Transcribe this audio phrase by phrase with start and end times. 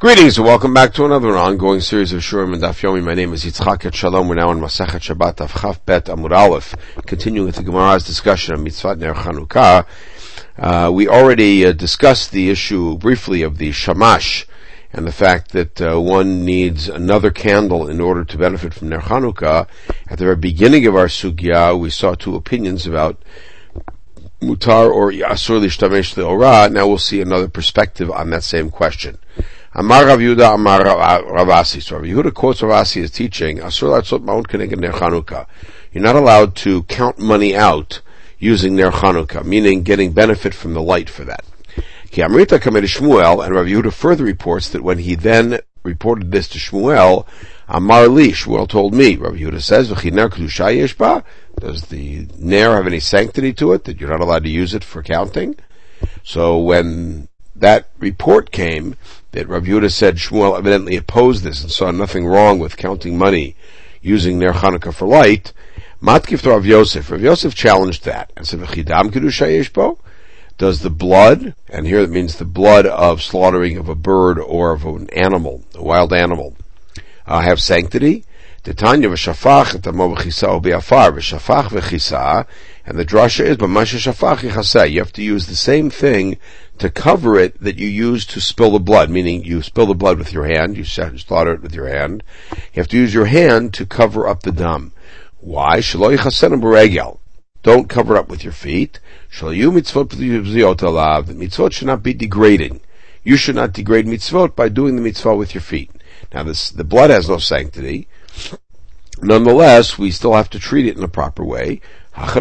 [0.00, 3.04] Greetings and welcome back to another ongoing series of Shiurim and Daf Yomi.
[3.04, 4.28] My name is Yitzchak et Shalom.
[4.28, 8.54] We're now in Masachet Shabbat Daf Chaf Bet Amud Aleph, continuing with the Gemara's discussion
[8.54, 9.84] of Mitzvah Ner Chanukah.
[10.56, 14.46] Uh, we already uh, discussed the issue briefly of the Shamash
[14.90, 19.00] and the fact that uh, one needs another candle in order to benefit from Ner
[19.00, 19.68] Chanukah.
[20.08, 23.22] At the very beginning of our sugya, we saw two opinions about
[24.40, 26.72] mutar or asur lishtamesh leora.
[26.72, 29.18] Now we'll see another perspective on that same question.
[29.72, 31.80] Amar Rav Yehuda Amar Rav Assi.
[31.80, 35.46] So Rav Yehuda quotes Rav Assi as teaching, Asur latzot ma'on keneged ner Chanukah.
[35.92, 38.00] You're not allowed to count money out
[38.40, 41.44] using ner Chanukah, meaning getting benefit from the light for that.
[42.10, 46.48] Ki Amrita kamed Shmuel, and Rav Yehuda further reports that when he then reported this
[46.48, 47.28] to Shmuel,
[47.68, 51.22] Amar Li, Shmuel told me, Rav Yehuda says, V'chiner kedusha yeshba.
[51.60, 54.82] Does the ner have any sanctity to it that you're not allowed to use it
[54.82, 55.54] for counting?
[56.24, 58.96] So when that report came
[59.32, 63.54] that Rav Yehuda said Shmuel evidently opposed this and saw nothing wrong with counting money
[64.02, 65.52] using Ner Chanukah for light.
[66.02, 67.10] Matkif Rav Yosef.
[67.10, 69.98] Rav Yosef challenged that and said, "V'chidam kedusha yeshbo."
[70.58, 74.72] Does the blood, and here it means the blood of slaughtering of a bird or
[74.72, 76.56] of an animal, a wild animal,
[77.26, 78.24] uh, have sanctity?
[78.64, 79.80] V'shafach
[81.70, 82.46] v'chisa,
[82.90, 84.90] and the drasha is b'masha shafach.
[84.90, 86.38] You have to use the same thing
[86.78, 90.18] to cover it that you use to spill the blood, meaning you spill the blood
[90.18, 92.24] with your hand, you slaughter it with your hand.
[92.50, 94.92] You have to use your hand to cover up the dam.
[95.38, 95.80] Why?
[97.62, 98.98] Don't cover it up with your feet.
[99.38, 100.12] The mitzvot
[101.72, 102.80] should not be degrading.
[103.22, 105.92] You should not degrade mitzvot by doing the mitzvah with your feet.
[106.34, 108.08] Now this, the blood has no sanctity.
[109.22, 111.80] Nonetheless, we still have to treat it in a proper way.
[112.16, 112.40] So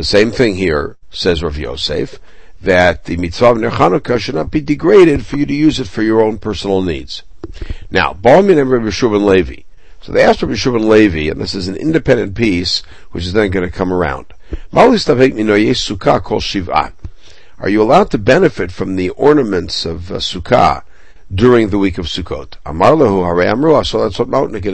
[0.00, 2.18] the same thing here, says Rav Yosef,
[2.60, 5.88] that the mitzvah of Ner Chanukah should not be degraded for you to use it
[5.88, 7.22] for your own personal needs.
[7.90, 9.62] Now, Balmin and Rabbi Shubin Levi.
[10.00, 13.50] So they asked Rabbi Shubin Levi, and this is an independent piece, which is then
[13.50, 14.26] going to come around.
[17.58, 20.82] Are you allowed to benefit from the ornaments of uh, Sukkah
[21.32, 22.56] during the week of Sukkot.
[22.66, 23.74] Amar lehu amru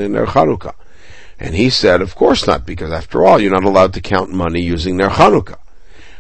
[0.04, 0.75] in Ner Chanukah.
[1.41, 4.61] And he said, of course not, because after all, you're not allowed to count money
[4.61, 5.56] using Ner Chanukah.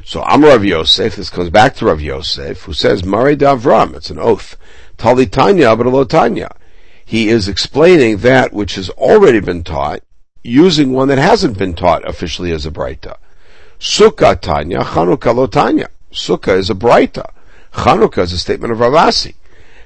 [0.02, 4.08] So I'm Rav Yosef, this comes back to Rav Yosef, who says, Mare Davram, it's
[4.08, 4.56] an oath.
[4.96, 6.48] Talitanya, but Tanya.
[7.04, 10.00] He is explaining that which has already been taught,
[10.42, 13.16] using one that hasn't been taught officially as a Braita.
[13.78, 15.88] Sukkah Tanya, Chanukah Lotanya.
[16.10, 17.30] Sukkah is a Braita.
[17.74, 19.34] Chanukah is a statement of Rav Assi.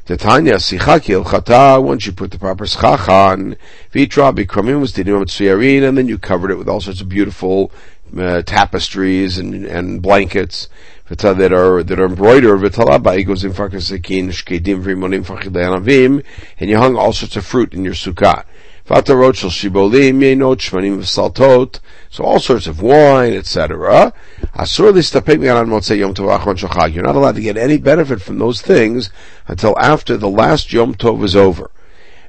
[0.07, 3.57] Tanya Sichaki Chata, once you put the proper schach on,
[3.91, 7.73] Vitra Bikramim was Dinim and then you covered it with all sorts of beautiful
[8.15, 10.69] uh, tapestries and, and blankets
[11.09, 16.23] that are that are embroidered v'talaba goes in fakasakin shkedim v'rimonim fachidayanavim,
[16.61, 18.45] and you hung all sorts of fruit in your sukkah.
[18.87, 21.81] Vatarot shel shibolim yenot shmanim v'saltot,
[22.11, 24.13] so all sorts of wine, etc.
[24.55, 26.93] Asur listapek motzei yom tov achron shachag.
[26.93, 29.09] You're not allowed to get any benefit from those things
[29.49, 31.71] until after the last yom tov is over.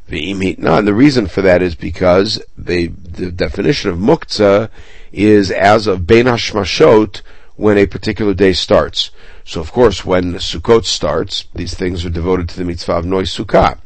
[0.08, 4.70] Now, and the reason for that is because the, the definition of muktzah
[5.12, 7.22] is as of bein hashmashot
[7.58, 9.12] when a particular day starts.
[9.44, 13.24] So of course, when Sukkot starts, these things are devoted to the mitzvah of Noi
[13.24, 13.80] Sukkah.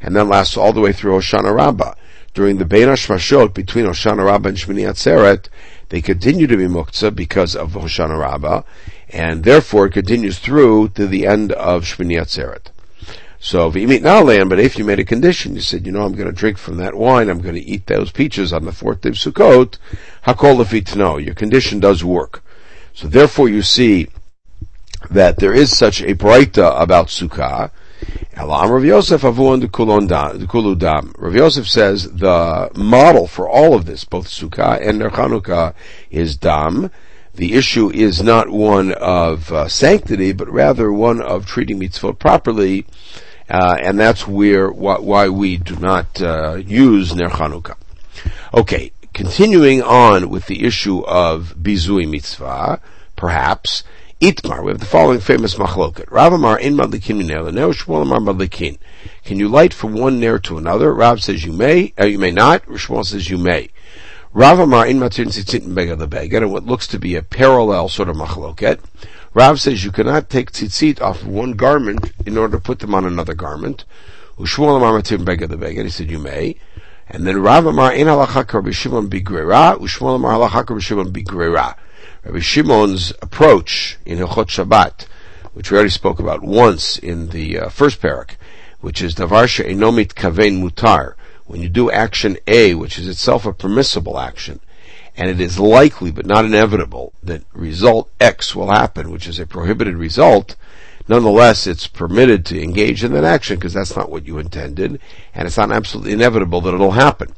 [0.00, 1.94] And that lasts all the way through Hoshana Rabbah
[2.34, 5.46] during the Bein Hashmashot between Hoshana Rabbah and Shmini Atzeret,
[5.88, 8.62] they continue to be muktzah because of Hoshana Rabbah,
[9.08, 12.72] and therefore it continues through to the end of Shmini Atzeret.
[13.38, 15.92] So if you meet now land, but if you made a condition, you said, you
[15.92, 18.64] know, I'm going to drink from that wine, I'm going to eat those peaches on
[18.64, 19.78] the fourth day of Sukkot,
[20.26, 22.42] hakol lefitno, your condition does work.
[22.94, 24.08] So therefore you see
[25.10, 27.70] that there is such a breita about Sukkah,
[28.36, 31.14] Elam Rav Yosef kuludam.
[31.16, 35.72] Rav Yosef says the model for all of this, both Sukkah and Ner Chanukah,
[36.10, 36.90] is dam.
[37.34, 42.86] The issue is not one of uh, sanctity, but rather one of treating mitzvot properly,
[43.48, 47.76] uh, and that's where wh- why we do not uh, use Ner Chanukah.
[48.52, 52.80] Okay, continuing on with the issue of bizui mitzvah,
[53.14, 53.84] perhaps
[54.24, 56.10] Itmar, we have the following famous machloket.
[56.10, 58.78] Rav Amar in madlikin minel, and Shmuel Amar madlikin.
[59.22, 60.94] Can you light from one nair to another?
[60.94, 62.64] Rav says you may, uh, you may not.
[62.64, 63.68] Shmuel says you may.
[64.32, 67.90] Rav Amar in matir tzitzit begad the begad, and what looks to be a parallel
[67.90, 68.80] sort of machloket.
[69.34, 72.94] Rav says you cannot take tzitzit off of one garment in order to put them
[72.94, 73.84] on another garment.
[74.38, 76.56] Ushmuel Amar matir begad the begad, he said you may.
[77.08, 81.76] And then Rav Amar in halacha Rabbi Shimon bigrera, Ushmuel Amar halacha Rabbi Shimon bigrera.
[82.24, 85.06] Rabbi Shimon's approach in Hilchot Shabbat
[85.54, 88.32] which we already spoke about once in the uh, first parak,
[88.80, 91.14] which is davar she'enomit kavein mutar.
[91.46, 94.60] When you do action A, which is itself a permissible action,
[95.16, 99.46] and it is likely but not inevitable that result X will happen, which is a
[99.46, 100.56] prohibited result,
[101.06, 105.00] nonetheless it's permitted to engage in that action because that's not what you intended,
[105.34, 107.32] and it's not absolutely inevitable that it'll happen.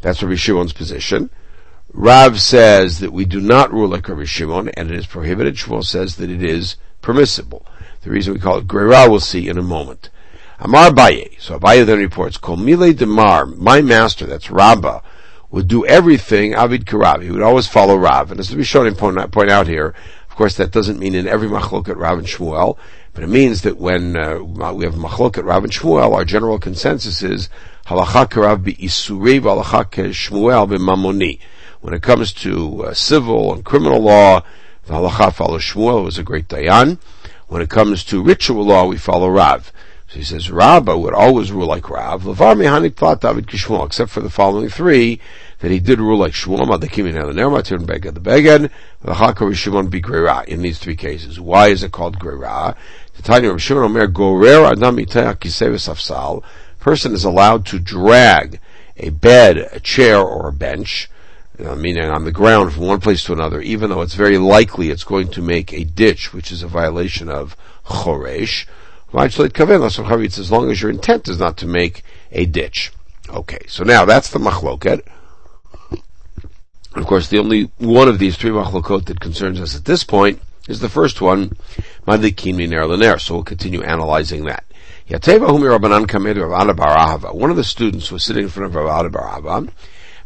[0.00, 1.28] That's Rabbi Shimon's position.
[1.92, 5.56] Rav says that we do not rule like Rabbi Shimon, and it is prohibited.
[5.56, 7.66] Shmuel says that it is permissible.
[8.02, 10.08] The reason we call it Greira we'll see in a moment.
[10.60, 11.36] Amar Baye.
[11.40, 15.00] So Abaye then reports, Kol Mile Demar, my master, that's Rabbah,
[15.50, 17.22] would do everything Avid Karav.
[17.22, 18.30] He would always follow Rav.
[18.30, 19.94] And as we shown him point out, here,
[20.28, 22.78] of course that doesn't mean in every machloket Rav and Shmuel,
[23.14, 24.38] but it means that when uh,
[24.72, 27.48] we have machloket Rav and Shmuel, our general consensus is
[27.86, 31.40] halacha Karav be Isurei halacha Shmuel be Mamoni.
[31.80, 34.42] When it comes to uh, civil and criminal law,
[34.84, 36.98] the halacha follows Shmuel, was a great dayan.
[37.48, 39.72] When it comes to ritual law, we follow Rav.
[40.08, 42.24] So he says Rabbah would always rule like Rav.
[42.24, 45.20] Levar mehanik plat David kishmuel, except for the following three
[45.60, 46.66] that he did rule like Shmuel.
[46.66, 48.70] Madakim in the Matir Beged the Beged.
[49.02, 51.40] V'chakar Shimon be Greira in these three cases.
[51.40, 52.76] Why is it called Greira?
[53.14, 56.42] The Tanya of Shimon Omer Gorer Adam Afsal.
[56.78, 58.60] Person is allowed to drag
[58.98, 61.08] a bed, a chair, or a bench
[61.64, 64.90] uh, meaning on the ground from one place to another, even though it's very likely
[64.90, 68.66] it's going to make a ditch, which is a violation of choresh.
[69.12, 72.92] As long as your intent is not to make a ditch.
[73.28, 75.02] Okay, so now that's the machloket.
[76.94, 80.40] Of course, the only one of these three machlokot that concerns us at this point
[80.68, 81.56] is the first one,
[82.06, 83.20] Madikin Miner Lener.
[83.20, 84.64] So we'll continue analyzing that.
[85.08, 85.20] One
[87.50, 89.66] of the students was sitting in front of Rav Kamar,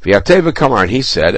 [0.05, 1.35] and he said.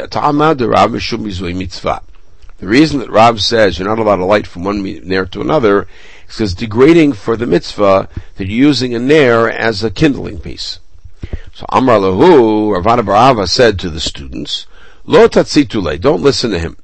[2.58, 5.82] The reason that Rav says you're not allowed to light from one nair to another
[5.82, 10.80] is because degrading for the mitzvah that you're using a nair as a kindling piece.
[11.54, 14.66] So Amar Lahu, Ravana Barava said to the students,
[15.04, 16.76] Lo tatzitule, don't listen to him.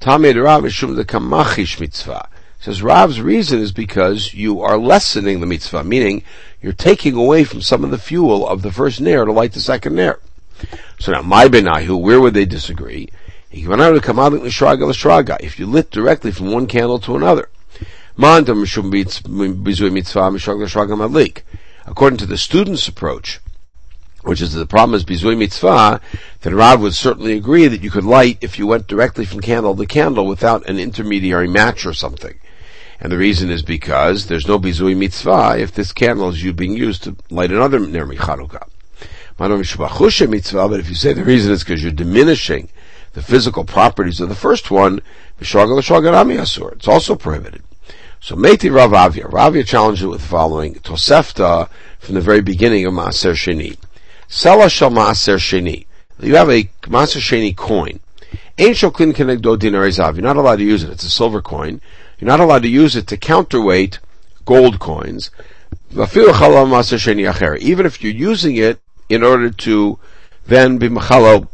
[0.00, 2.28] Tamid Rav Mishum the Kamachish Mitzvah.
[2.60, 6.22] Says Rav's reason is because you are lessening the mitzvah, meaning
[6.60, 9.60] you're taking away from some of the fuel of the first nair to light the
[9.60, 10.20] second nair.
[10.98, 13.08] So now, my benayu, where would they disagree?
[13.50, 13.64] If
[15.58, 17.48] you lit directly from one candle to another.
[21.86, 23.40] According to the student's approach,
[24.22, 26.00] which is that the problem is bizui mitzvah,
[26.42, 29.74] then Rav would certainly agree that you could light if you went directly from candle
[29.76, 32.38] to candle without an intermediary match or something.
[33.00, 37.02] And the reason is because there's no bizui mitzvah if this candle is being used
[37.02, 38.68] to light another ner Chanukah.
[39.36, 42.68] But if you say the reason is because you're diminishing
[43.12, 45.00] the physical properties of the first one,
[45.40, 47.62] it's also prohibited.
[48.20, 49.24] So Meiti Rav Avia.
[49.24, 51.68] Ravia challenged it with the following Tosefta
[51.98, 53.76] from the very beginning of Maaser Sheni.
[54.28, 55.86] Sela shel Maaser Sheni.
[56.20, 57.98] You have a Maaser Sheni coin.
[58.56, 59.60] Kenegdo
[60.14, 60.90] You're not allowed to use it.
[60.90, 61.80] It's a silver coin.
[62.18, 63.98] You're not allowed to use it to counterweight
[64.44, 65.30] gold coins.
[65.90, 66.06] Even
[67.86, 68.80] if you're using it
[69.12, 69.98] in order to
[70.46, 71.46] then be machalo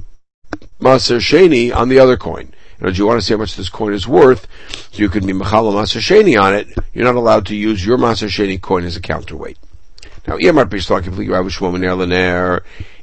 [0.81, 2.53] maser sheni on the other coin.
[2.79, 4.47] In other words, you want to see how much this coin is worth,
[4.93, 6.69] you can be machalo maser sheni on it.
[6.95, 9.59] You're not allowed to use your maser sheni coin as a counterweight.
[10.29, 10.53] Now, you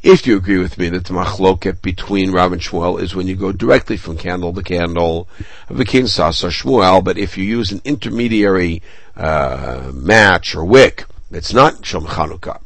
[0.03, 3.35] if you agree with me that the machloket between Rav and Shmuel is when you
[3.35, 5.27] go directly from candle to candle,
[5.67, 8.83] Vikin Sasa Shmuel, but if you use an intermediary
[9.17, 12.61] uh, match or wick, it's not Shom Chanukah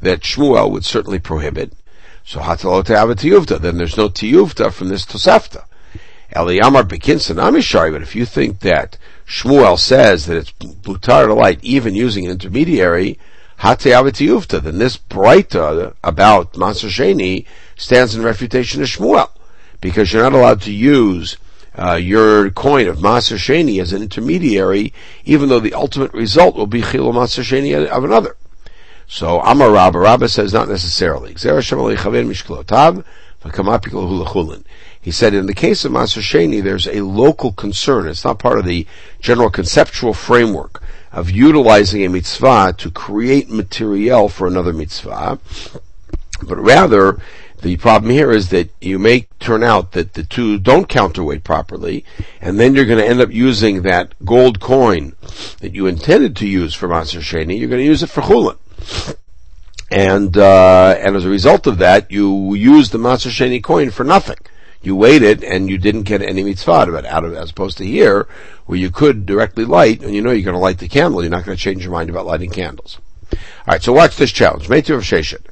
[0.00, 1.72] that Shmuel would certainly prohibit.
[2.24, 3.60] So hatalot have a tiyuvta.
[3.60, 5.64] Then there's no tiyuvta from this tosefta.
[6.34, 7.92] Eliyamar bekinsan amishari.
[7.92, 13.18] But if you think that Shmuel says that it's butar light even using an intermediary,
[13.58, 14.62] tiyuvta.
[14.62, 19.30] Then this breita about Maser Sheni stands in refutation of Shmuel
[19.80, 21.36] because you're not allowed to use
[21.78, 24.92] uh, your coin of Maser Sheni as an intermediary,
[25.24, 28.36] even though the ultimate result will be Chilo Sheni of another.
[29.08, 31.32] So Amar Rabba, Rabba says not necessarily.
[31.32, 31.38] He
[35.12, 38.08] said in the case of Maser Sheni, there's a local concern.
[38.08, 38.86] It's not part of the
[39.20, 40.82] general conceptual framework
[41.12, 45.38] of utilizing a mitzvah to create material for another mitzvah,
[46.42, 47.20] but rather
[47.62, 52.04] the problem here is that you may turn out that the two don't counterweight properly,
[52.40, 55.14] and then you're going to end up using that gold coin
[55.60, 58.58] that you intended to use for Maser Sheni, you're going to use it for chulin.
[59.90, 64.04] And uh, and as a result of that, you use the Maser Sheni coin for
[64.04, 64.38] nothing.
[64.86, 67.78] you waited and you didn't get any mitzvah out of it, out of as opposed
[67.78, 68.28] to here,
[68.66, 71.30] where you could directly light, and you know you're going to light the candle, you're
[71.30, 72.98] not going to change your mind about lighting candles.
[73.66, 74.68] Alright, so watch this challenge.
[74.68, 75.46] Meitiv of Sheshet.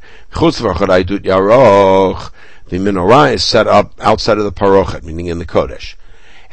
[2.66, 5.96] The menorah is set up outside of the parochet, meaning in the Kodesh.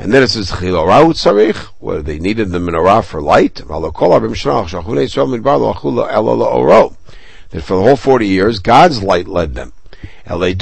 [0.01, 3.57] And then it says Chilorah Tzarich, where they needed the menorah for light.
[3.57, 3.67] That
[7.61, 9.73] for the whole 40 years, God's light led them.
[10.25, 10.55] There's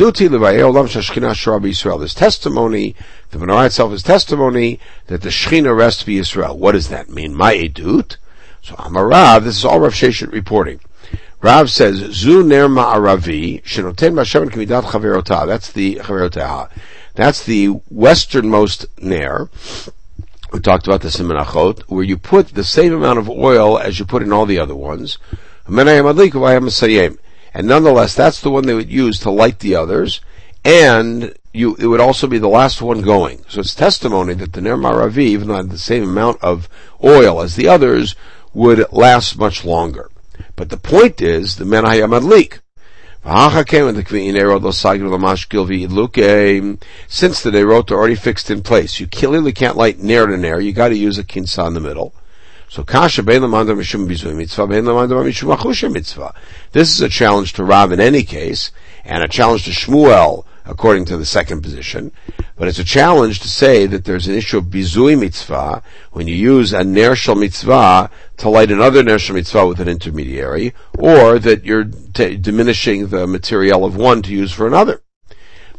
[2.13, 2.95] testimony,
[3.31, 4.77] the menorah itself is testimony
[5.07, 6.57] that the Shechina rests for Yisrael.
[6.57, 7.33] What does that mean?
[7.33, 8.17] My edut?
[8.61, 10.81] So Amarav, this is all Rav Sheshet reporting.
[11.41, 15.47] Rav says, Zu ner ma'aravi, shenoten b'Hashem k'midat chaverotah.
[15.47, 16.69] That's the chaverotah.
[17.19, 19.49] That's the westernmost Nair.
[20.53, 23.99] We talked about this in Menachot, where you put the same amount of oil as
[23.99, 25.17] you put in all the other ones.
[25.67, 25.75] And
[27.67, 30.21] nonetheless, that's the one they would use to light the others,
[30.63, 33.43] and you, it would also be the last one going.
[33.49, 36.69] So it's testimony that the Ner Maravi, even though it had the same amount of
[37.03, 38.15] oil as the others,
[38.53, 40.09] would last much longer.
[40.55, 42.59] But the point is, the Menayam Adlik.
[43.25, 43.51] Um,
[47.07, 50.61] since the Neirot are already fixed in place, you clearly can't light nair to nair,
[50.61, 52.13] you gotta use a kinsa in the middle.
[52.69, 53.21] So kasha
[55.89, 56.33] mitzvah.
[56.71, 58.71] This is a challenge to Rav in any case,
[59.03, 62.11] and a challenge to Shmuel according to the second position.
[62.55, 66.35] But it's a challenge to say that there's an issue of bizui mitzvah when you
[66.35, 71.85] use a nershal mitzvah to light another nershal mitzvah with an intermediary, or that you're
[72.13, 75.01] t- diminishing the material of one to use for another.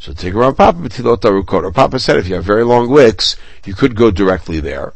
[0.00, 1.72] So take around Papa B'tilot Arukot.
[1.72, 4.92] Papa said if you have very long wicks, you could go directly there.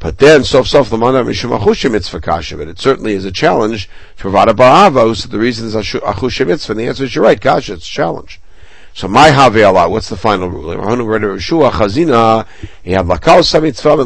[0.00, 2.56] But then, sof sof the l'mana mishum achusha mitzvah kasha.
[2.56, 6.46] But it certainly is a challenge for Vada Barava, who said the reason is achusha
[6.46, 6.72] mitzvah.
[6.72, 8.40] And the answer is you're right, kasha, it's a challenge.
[8.98, 10.80] So my have'ala, what's the final ruling?
[10.80, 11.22] Rahanu read
[11.70, 12.44] Chazina,
[12.82, 14.02] he had samitzvah in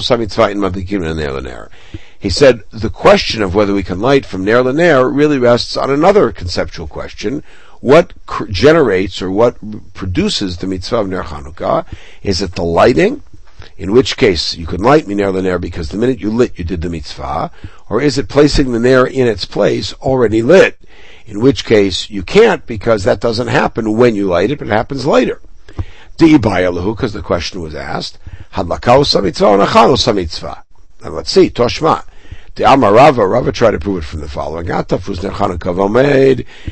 [0.00, 1.68] samitzvah in in.
[2.18, 5.90] He said the question of whether we can light from ner laner really rests on
[5.90, 7.42] another conceptual question.
[7.80, 9.58] What cr- generates or what
[9.92, 11.84] produces the mitzvah of ner Chanukah?
[12.22, 13.22] Is it the lighting?
[13.78, 16.82] In which case you can light ner laner because the minute you lit, you did
[16.82, 17.50] the mitzvah,
[17.88, 20.78] or is it placing the ner in its place already lit?
[21.28, 24.72] in which case you can't because that doesn't happen when you light it, but it
[24.72, 25.40] happens later.
[26.16, 28.18] Because the question was asked,
[28.56, 28.80] and let's
[31.30, 32.04] see, Toshma.
[32.54, 34.66] The Amar Rava, tried to prove it from the following.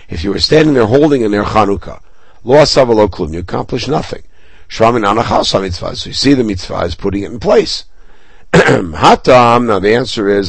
[0.09, 2.01] If you were standing there holding a Ner Chanukah,
[2.43, 4.23] lo asavalo klum, you accomplish nothing.
[4.69, 5.97] Mitzvah.
[5.97, 7.85] So you see the mitzvah is putting it in place.
[8.53, 10.49] Hatam, now the answer is,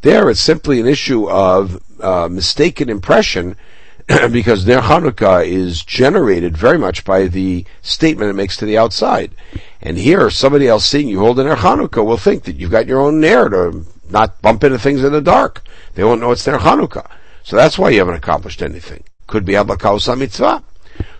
[0.00, 3.56] there, it's simply an issue of uh, mistaken impression
[4.30, 9.32] because their Hanukkah is generated very much by the statement it makes to the outside.
[9.82, 13.00] And here, somebody else seeing you holding their Hanukkah will think that you've got your
[13.00, 15.62] own nair to not bump into things in the dark.
[15.94, 17.10] They won't know it's their Hanukkah.
[17.42, 19.04] So that's why you haven't accomplished anything.
[19.26, 20.62] Could be Adlakausa mitzvah.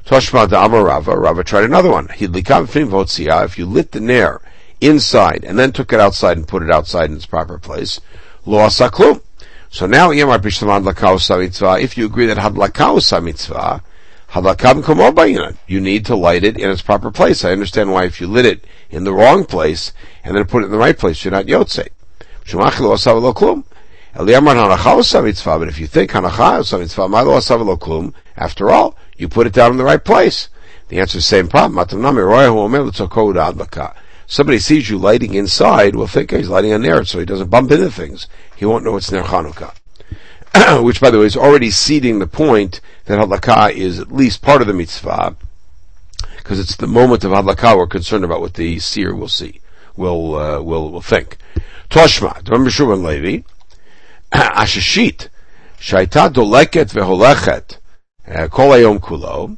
[0.07, 2.09] Toshma Amar Rava, Rava tried another one.
[2.19, 4.40] If you lit the nair
[4.81, 8.00] inside and then took it outside and put it outside in its proper place,
[8.47, 9.21] lo asaklum.
[9.71, 10.17] So now if
[11.99, 13.83] you agree that Hadlakau mitzvah,
[15.67, 17.45] you need to light it in its proper place.
[17.45, 19.93] I understand why if you lit it in the wrong place
[20.25, 21.88] and then put it in the right place, you're not Yotze.
[24.14, 26.14] But if you think
[28.37, 30.48] after all, you put it down in the right place.
[30.88, 31.87] The answer is the same problem.
[34.26, 37.70] Somebody sees you lighting inside will think he's lighting a there, so he doesn't bump
[37.70, 38.26] into things.
[38.56, 39.75] He won't know it's ner Chanukah.
[40.84, 44.60] Which, by the way, is already seeding the point that halakha is at least part
[44.60, 45.37] of the mitzvah,
[46.37, 49.60] because it's the moment of halakha we're concerned about what the seer will see,
[49.96, 51.37] will uh, will will think.
[51.90, 53.42] Toshma, remember Shimon Levi,
[54.32, 55.28] Ashashit,
[55.78, 57.77] Shaita doleket veholechet,
[58.28, 59.56] uh, kulo.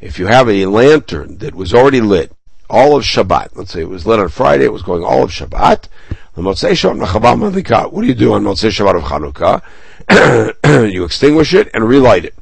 [0.00, 2.32] If you have a lantern that was already lit
[2.68, 3.56] all of Shabbat.
[3.56, 5.88] Let's say it was lit on Friday, it was going all of Shabbat.
[6.34, 9.62] What do you do on Motzei Shabbat of Chanukah?
[10.92, 12.34] you extinguish it and relight it.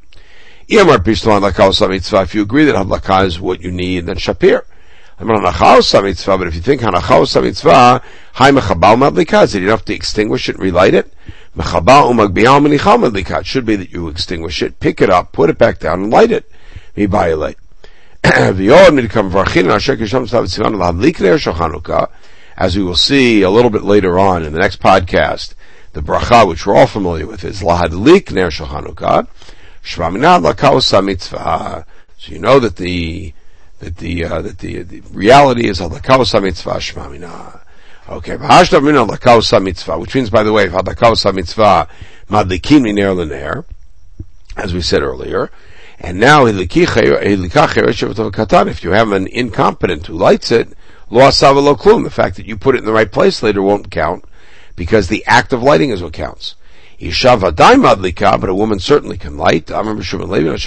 [0.67, 4.63] If you agree that Hadlaka is what you need, then Shapir.
[5.19, 8.01] But if you think Hanachau mitzvah,
[8.35, 11.13] Madlika, is it enough to extinguish it and relight it?
[11.55, 11.85] Should
[13.65, 16.49] be that you extinguish it, pick it up, put it back down, and light it.
[22.55, 25.55] As we will see a little bit later on in the next podcast,
[25.93, 28.67] the bracha, which we're all familiar with, is lahadlik ner shel
[31.03, 31.85] mitzvah.
[32.17, 33.33] So you know that the
[33.79, 37.62] that the uh, that the, the reality is halakausa mitzvah shmamina.
[38.09, 41.87] Okay, v'hashtam halakausa mitzvah, which means, by the way, halakausa mitzvah
[42.27, 43.63] madlikin miner lener,
[44.57, 45.49] as we said earlier.
[45.99, 46.75] And now, if
[48.83, 50.67] you have an incompetent who lights it,
[51.09, 54.25] the fact that you put it in the right place later won't count,
[54.75, 56.55] because the act of lighting is what counts.
[56.99, 59.71] Ishava madlika, but a woman certainly can light.
[59.71, 60.57] I remember Shuman Levi,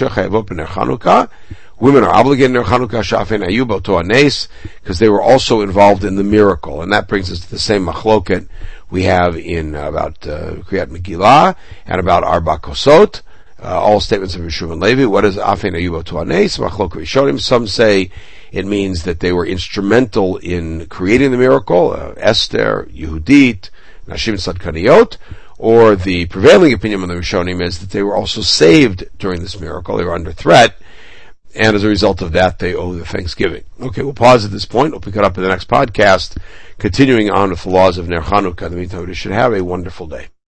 [1.79, 4.47] Women are obligated in their Shafin Ayuba to Anes
[4.81, 7.85] because they were also involved in the miracle, and that brings us to the same
[7.85, 8.47] machloket
[8.89, 11.55] we have in uh, about uh, Kriyat Megillah
[11.85, 13.21] and about Arba Kosot.
[13.61, 15.05] Uh, all statements of Yeshua and Levi.
[15.05, 16.57] What is Afin Ayuba to Anes?
[16.57, 17.39] Machlok Rishonim.
[17.39, 18.09] Some say
[18.51, 21.91] it means that they were instrumental in creating the miracle.
[21.91, 23.69] Uh, Esther, Yehudit,
[24.07, 25.17] Nashim Tzadkaniot.
[25.59, 29.59] Or the prevailing opinion of the Rishonim is that they were also saved during this
[29.59, 29.97] miracle.
[29.97, 30.75] They were under threat
[31.57, 33.63] and as a result of that, they owe the Thanksgiving.
[33.79, 34.91] Okay, we'll pause at this point.
[34.91, 36.37] We'll pick it up in the next podcast,
[36.77, 38.67] continuing on with the laws of Ner Chanukah.
[38.67, 40.27] In the meantime, we should have a wonderful day.